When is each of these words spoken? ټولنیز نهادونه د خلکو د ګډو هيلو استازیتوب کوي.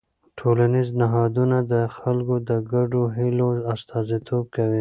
ټولنیز 0.39 0.89
نهادونه 1.01 1.57
د 1.73 1.73
خلکو 1.97 2.35
د 2.49 2.51
ګډو 2.73 3.03
هيلو 3.17 3.49
استازیتوب 3.73 4.43
کوي. 4.55 4.79